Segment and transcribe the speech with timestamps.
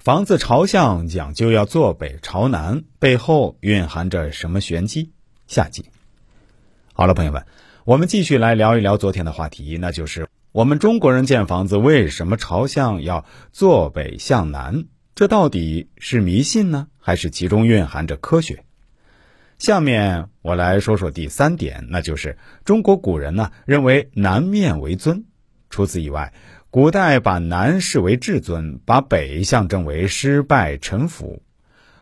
[0.00, 5.12] 房子朝向讲究要坐北朝南，背后蕴含着什么玄机？
[5.46, 5.84] 下集。
[6.94, 7.44] 好了，朋友们，
[7.84, 14.86] 我们继续来聊一聊昨天的话题，那就是我们中国人建房子为什么朝向要坐北向南？
[15.14, 18.64] 这到底是迷信呢，还是其中蕴含着科学？
[19.58, 25.26] 下面我来说说第三点，那就是中国古人呢认为南面为尊。
[25.68, 26.32] 除此以外，
[26.72, 31.42] 古代把南视为至尊，把北象征为失败臣服。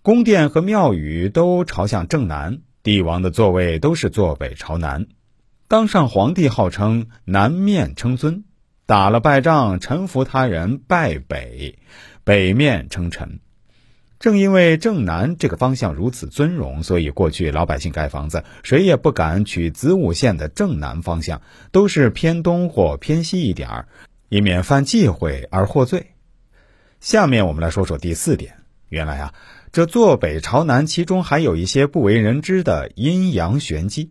[0.00, 5.06] 宫殿和庙宇都朝向正南，帝王的座位都是坐北朝南。
[5.68, 8.44] 当上皇帝号称南面称尊，
[8.86, 11.78] 打了败仗臣服他人拜北，
[12.24, 13.40] 北面称臣。
[14.18, 23.88] 正因为正南这个方向如此尊荣，所以过去老百姓盖房子，谁也不敢取子午线的正南方向，都是偏东或偏西一点儿，
[24.34, 26.06] 以免犯忌讳而获罪。
[26.98, 28.56] 下面我们来说说第四点。
[28.88, 29.32] 原来啊，
[29.70, 34.10] 这坐北朝南，其中还有一些不为人知的阴阳玄机。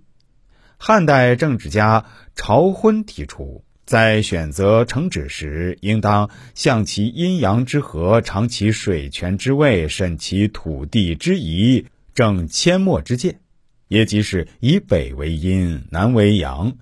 [0.77, 3.65] 汉代政治家朝昏提出。
[3.85, 13.39] 在选择城址时，应当象其阴阳之和，尝其水泉之味，审其土地之宜，正阡陌之界，
[13.89, 16.77] 也即是以北为阴，南为阳，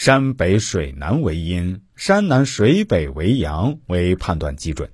[0.00, 4.88] 山北水南为阴，山南水北为阳为判断基准。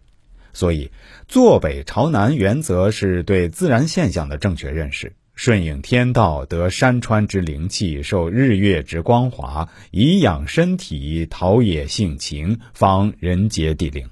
[0.55, 0.91] 所以，
[1.29, 5.13] 坐北朝南原则是对自然现象的正确认识。
[5.35, 14.09] 顺应天道，得山川之灵气，受日月之光华，以养身体，陶冶性情，方人杰地灵。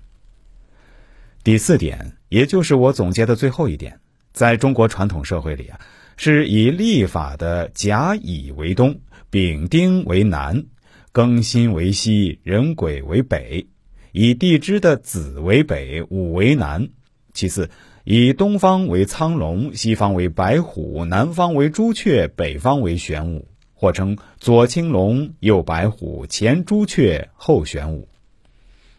[1.43, 3.99] 第四点，也就是我总结的最后一点，
[4.34, 5.81] 在中国传统社会里啊，
[6.19, 10.67] 是以历法的甲乙为东，丙丁为南，
[11.13, 13.67] 庚辛为西，壬癸为北；
[14.13, 16.89] 以地支的子为北，午为南。
[17.35, 17.69] 其次。
[18.05, 28.09] 以东方为苍龙，西方为白虎，南方为朱雀，北方为玄武，或称左青龙，右白虎，前朱雀，后玄武。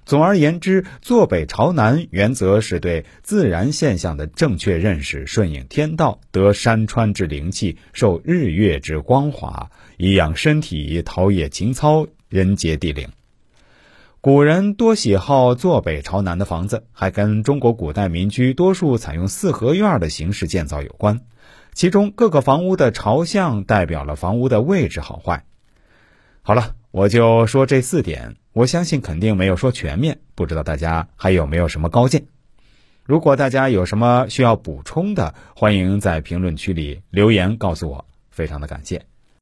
[0.06, 13.10] 总而言之，坐北朝南原则是对自然现象的正确认识，顺应天道，得山川之灵气，受日月之光华，以养身体，陶冶情操，人杰地灵。
[14.20, 21.22] 古人多喜好坐北朝南的房子，还跟中国古代民居多数采用四合院的形式建造有关。
[21.74, 25.44] 其中各个房屋的朝向代表了房屋的位置好坏。
[26.42, 32.26] 好了，我就说这四点，我相信肯定没有说全面，不知道大家还有没有什么高见？
[33.04, 39.06] 如果大家有什么需要补充的，欢迎在评论区里留言告诉我，非常的感谢。